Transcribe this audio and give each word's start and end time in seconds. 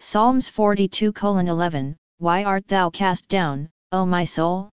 Psalms 0.00 0.48
42 0.48 1.12
11 1.22 1.96
Why 2.18 2.44
art 2.44 2.68
thou 2.68 2.88
cast 2.88 3.26
down, 3.26 3.68
O 3.90 4.06
my 4.06 4.22
soul? 4.22 4.70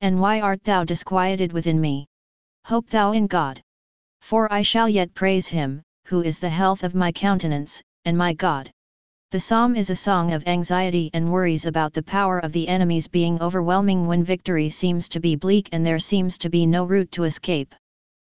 And 0.00 0.20
why 0.20 0.40
art 0.40 0.62
thou 0.62 0.84
disquieted 0.84 1.52
within 1.52 1.80
me? 1.80 2.06
Hope 2.64 2.88
thou 2.88 3.10
in 3.10 3.26
God. 3.26 3.60
For 4.20 4.50
I 4.52 4.62
shall 4.62 4.88
yet 4.88 5.12
praise 5.12 5.48
him, 5.48 5.82
who 6.06 6.22
is 6.22 6.38
the 6.38 6.48
health 6.48 6.84
of 6.84 6.94
my 6.94 7.10
countenance, 7.10 7.82
and 8.04 8.16
my 8.16 8.32
God. 8.32 8.70
The 9.32 9.40
psalm 9.40 9.74
is 9.74 9.90
a 9.90 9.96
song 9.96 10.32
of 10.32 10.46
anxiety 10.46 11.10
and 11.12 11.32
worries 11.32 11.66
about 11.66 11.92
the 11.92 12.04
power 12.04 12.38
of 12.38 12.52
the 12.52 12.68
enemies 12.68 13.08
being 13.08 13.42
overwhelming 13.42 14.06
when 14.06 14.22
victory 14.22 14.70
seems 14.70 15.08
to 15.08 15.18
be 15.18 15.34
bleak 15.34 15.68
and 15.72 15.84
there 15.84 15.98
seems 15.98 16.38
to 16.38 16.48
be 16.48 16.64
no 16.64 16.84
route 16.84 17.10
to 17.12 17.24
escape. 17.24 17.74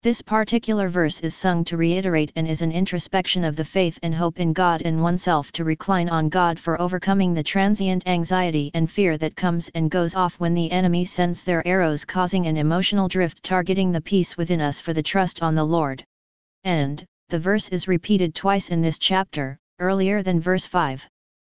This 0.06 0.22
particular 0.22 0.88
verse 0.88 1.20
is 1.22 1.34
sung 1.34 1.66
to 1.66 1.78
reiterate 1.78 2.32
and 2.36 2.48
is 2.48 2.62
an 2.62 2.72
introspection 2.72 3.44
of 3.44 3.56
the 3.56 3.66
faith 3.66 3.98
and 4.04 4.14
hope 4.14 4.40
in 4.40 4.54
God 4.54 4.84
and 4.84 5.02
oneself 5.02 5.52
to 5.54 5.64
recline 5.64 6.10
on 6.10 6.30
God 6.30 6.60
for 6.60 6.80
overcoming 6.80 7.34
the 7.34 7.42
transient 7.42 8.08
anxiety 8.08 8.70
and 8.76 8.88
fear 8.88 9.18
that 9.18 9.36
comes 9.36 9.70
and 9.70 9.90
goes 9.90 10.14
off 10.14 10.40
when 10.40 10.54
the 10.54 10.72
enemy 10.72 11.06
sends 11.06 11.42
their 11.42 11.68
arrows 11.68 12.06
causing 12.06 12.46
an 12.46 12.56
emotional 12.56 13.08
drift 13.08 13.42
targeting 13.42 13.92
the 13.92 14.00
peace 14.00 14.38
within 14.38 14.62
us 14.62 14.80
for 14.80 14.94
the 14.94 15.02
trust 15.02 15.42
on 15.42 15.56
the 15.56 15.64
Lord. 15.64 16.06
And, 16.64 17.04
the 17.30 17.40
verse 17.40 17.70
is 17.70 17.88
repeated 17.88 18.36
twice 18.36 18.70
in 18.70 18.84
this 18.84 19.00
chapter, 19.00 19.58
earlier 19.80 20.22
than 20.22 20.40
verse 20.40 20.68
5. 20.68 21.04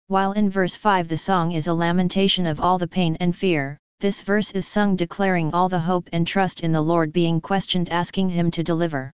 While 0.06 0.30
in 0.34 0.50
verse 0.50 0.76
5 0.76 1.08
the 1.08 1.16
song 1.16 1.50
is 1.50 1.66
a 1.66 1.74
lamentation 1.74 2.46
of 2.46 2.60
all 2.60 2.78
the 2.78 2.86
pain 2.86 3.16
and 3.18 3.34
fear, 3.34 3.80
this 4.00 4.20
verse 4.20 4.50
is 4.52 4.66
sung 4.66 4.94
declaring 4.94 5.54
all 5.54 5.70
the 5.70 5.78
hope 5.78 6.08
and 6.12 6.26
trust 6.26 6.60
in 6.60 6.70
the 6.70 6.80
Lord 6.80 7.12
being 7.12 7.40
questioned 7.40 7.88
asking 7.88 8.28
Him 8.28 8.50
to 8.50 8.62
deliver. 8.62 9.10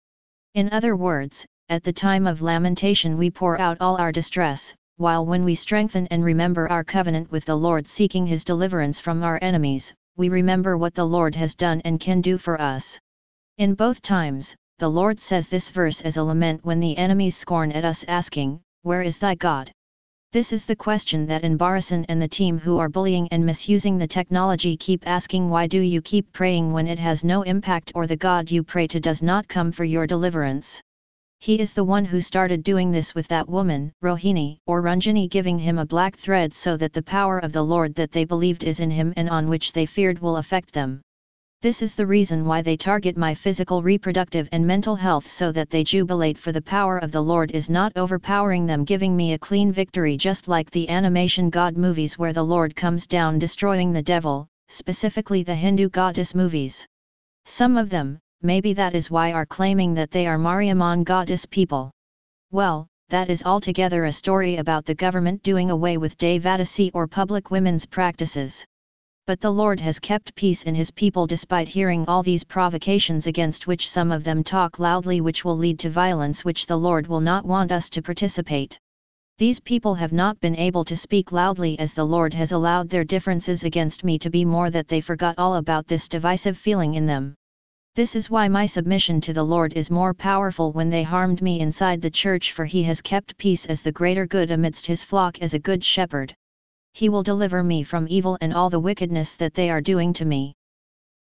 In 0.54 0.72
other 0.72 0.96
words, 0.96 1.44
at 1.68 1.82
the 1.82 1.92
time 1.92 2.26
of 2.26 2.40
lamentation 2.40 3.18
we 3.18 3.30
pour 3.30 3.60
out 3.60 3.76
all 3.80 3.96
our 3.96 4.10
distress, 4.10 4.74
while 4.96 5.26
when 5.26 5.44
we 5.44 5.54
strengthen 5.54 6.06
and 6.06 6.24
remember 6.24 6.66
our 6.68 6.82
covenant 6.82 7.30
with 7.30 7.44
the 7.44 7.54
Lord 7.54 7.86
seeking 7.86 8.26
His 8.26 8.42
deliverance 8.42 9.00
from 9.00 9.22
our 9.22 9.38
enemies, 9.42 9.92
we 10.16 10.30
remember 10.30 10.78
what 10.78 10.94
the 10.94 11.06
Lord 11.06 11.34
has 11.34 11.54
done 11.54 11.82
and 11.84 12.00
can 12.00 12.20
do 12.22 12.38
for 12.38 12.60
us. 12.60 12.98
In 13.58 13.74
both 13.74 14.00
times, 14.00 14.56
the 14.78 14.88
Lord 14.88 15.20
says 15.20 15.50
this 15.50 15.68
verse 15.68 16.00
as 16.00 16.16
a 16.16 16.24
lament 16.24 16.64
when 16.64 16.80
the 16.80 16.96
enemies 16.96 17.36
scorn 17.36 17.70
at 17.72 17.84
us 17.84 18.04
asking, 18.08 18.60
where 18.82 19.02
is 19.02 19.18
thy 19.18 19.34
God? 19.34 19.70
This 20.32 20.52
is 20.52 20.64
the 20.64 20.76
question 20.76 21.26
that 21.26 21.42
Anbarasan 21.42 22.06
and 22.08 22.22
the 22.22 22.28
team 22.28 22.56
who 22.56 22.78
are 22.78 22.88
bullying 22.88 23.26
and 23.32 23.44
misusing 23.44 23.98
the 23.98 24.06
technology 24.06 24.76
keep 24.76 25.04
asking 25.04 25.50
why 25.50 25.66
do 25.66 25.80
you 25.80 26.00
keep 26.00 26.32
praying 26.32 26.72
when 26.72 26.86
it 26.86 27.00
has 27.00 27.24
no 27.24 27.42
impact 27.42 27.90
or 27.96 28.06
the 28.06 28.16
God 28.16 28.48
you 28.48 28.62
pray 28.62 28.86
to 28.86 29.00
does 29.00 29.22
not 29.24 29.48
come 29.48 29.72
for 29.72 29.82
your 29.82 30.06
deliverance. 30.06 30.80
He 31.40 31.58
is 31.58 31.72
the 31.72 31.82
one 31.82 32.04
who 32.04 32.20
started 32.20 32.62
doing 32.62 32.92
this 32.92 33.12
with 33.12 33.26
that 33.26 33.48
woman, 33.48 33.92
Rohini 34.04 34.58
or 34.68 34.82
Ranjani 34.82 35.28
giving 35.28 35.58
him 35.58 35.78
a 35.78 35.84
black 35.84 36.14
thread 36.14 36.54
so 36.54 36.76
that 36.76 36.92
the 36.92 37.02
power 37.02 37.40
of 37.40 37.50
the 37.50 37.64
Lord 37.64 37.96
that 37.96 38.12
they 38.12 38.24
believed 38.24 38.62
is 38.62 38.78
in 38.78 38.90
him 38.92 39.12
and 39.16 39.28
on 39.28 39.48
which 39.48 39.72
they 39.72 39.84
feared 39.84 40.20
will 40.20 40.36
affect 40.36 40.72
them. 40.72 41.02
This 41.62 41.82
is 41.82 41.94
the 41.94 42.06
reason 42.06 42.46
why 42.46 42.62
they 42.62 42.78
target 42.78 43.18
my 43.18 43.34
physical 43.34 43.82
reproductive 43.82 44.48
and 44.50 44.66
mental 44.66 44.96
health 44.96 45.28
so 45.28 45.52
that 45.52 45.68
they 45.68 45.84
jubilate 45.84 46.38
for 46.38 46.52
the 46.52 46.62
power 46.62 46.96
of 46.96 47.12
the 47.12 47.20
Lord 47.20 47.50
is 47.50 47.68
not 47.68 47.92
overpowering 47.96 48.64
them 48.64 48.82
giving 48.82 49.14
me 49.14 49.34
a 49.34 49.38
clean 49.38 49.70
victory 49.70 50.16
just 50.16 50.48
like 50.48 50.70
the 50.70 50.88
animation 50.88 51.50
god 51.50 51.76
movies 51.76 52.16
where 52.16 52.32
the 52.32 52.42
Lord 52.42 52.74
comes 52.74 53.06
down 53.06 53.38
destroying 53.38 53.92
the 53.92 54.00
devil, 54.02 54.48
specifically 54.68 55.42
the 55.42 55.54
Hindu 55.54 55.90
goddess 55.90 56.34
movies. 56.34 56.86
Some 57.44 57.76
of 57.76 57.90
them, 57.90 58.18
maybe 58.40 58.72
that 58.72 58.94
is 58.94 59.10
why 59.10 59.34
are 59.34 59.44
claiming 59.44 59.92
that 59.92 60.10
they 60.10 60.26
are 60.26 60.38
Mariamman 60.38 61.04
goddess 61.04 61.44
people. 61.44 61.90
Well, 62.50 62.86
that 63.10 63.28
is 63.28 63.44
altogether 63.44 64.06
a 64.06 64.12
story 64.12 64.56
about 64.56 64.86
the 64.86 64.94
government 64.94 65.42
doing 65.42 65.70
away 65.70 65.98
with 65.98 66.16
Devadasi 66.16 66.90
or 66.94 67.06
public 67.06 67.50
women's 67.50 67.84
practices 67.84 68.64
but 69.26 69.40
the 69.40 69.50
Lord 69.50 69.78
has 69.80 70.00
kept 70.00 70.34
peace 70.34 70.64
in 70.64 70.74
his 70.74 70.90
people 70.90 71.26
despite 71.26 71.68
hearing 71.68 72.04
all 72.06 72.22
these 72.22 72.42
provocations 72.42 73.26
against 73.26 73.66
which 73.66 73.90
some 73.90 74.10
of 74.10 74.24
them 74.24 74.42
talk 74.42 74.78
loudly 74.78 75.20
which 75.20 75.44
will 75.44 75.56
lead 75.56 75.78
to 75.78 75.90
violence 75.90 76.44
which 76.44 76.66
the 76.66 76.76
Lord 76.76 77.06
will 77.06 77.20
not 77.20 77.44
want 77.44 77.70
us 77.70 77.88
to 77.90 78.02
participate. 78.02 78.78
These 79.38 79.60
people 79.60 79.94
have 79.94 80.12
not 80.12 80.40
been 80.40 80.56
able 80.56 80.84
to 80.84 80.96
speak 80.96 81.32
loudly 81.32 81.78
as 81.78 81.94
the 81.94 82.04
Lord 82.04 82.34
has 82.34 82.52
allowed 82.52 82.88
their 82.88 83.04
differences 83.04 83.64
against 83.64 84.04
me 84.04 84.18
to 84.18 84.30
be 84.30 84.44
more 84.44 84.70
that 84.70 84.88
they 84.88 85.00
forgot 85.00 85.38
all 85.38 85.54
about 85.54 85.86
this 85.86 86.08
divisive 86.08 86.58
feeling 86.58 86.94
in 86.94 87.06
them. 87.06 87.34
This 87.94 88.16
is 88.16 88.30
why 88.30 88.48
my 88.48 88.66
submission 88.66 89.20
to 89.20 89.32
the 89.32 89.44
Lord 89.44 89.74
is 89.74 89.90
more 89.90 90.12
powerful 90.12 90.72
when 90.72 90.90
they 90.90 91.02
harmed 91.02 91.40
me 91.40 91.60
inside 91.60 92.02
the 92.02 92.10
church 92.10 92.52
for 92.52 92.64
he 92.64 92.82
has 92.82 93.00
kept 93.00 93.38
peace 93.38 93.64
as 93.66 93.80
the 93.80 93.92
greater 93.92 94.26
good 94.26 94.50
amidst 94.50 94.86
his 94.86 95.04
flock 95.04 95.40
as 95.40 95.54
a 95.54 95.58
good 95.58 95.84
shepherd 95.84 96.34
he 96.92 97.08
will 97.08 97.22
deliver 97.22 97.62
me 97.62 97.82
from 97.82 98.06
evil 98.08 98.36
and 98.40 98.52
all 98.52 98.70
the 98.70 98.80
wickedness 98.80 99.34
that 99.36 99.54
they 99.54 99.70
are 99.70 99.80
doing 99.80 100.12
to 100.12 100.24
me. 100.24 100.54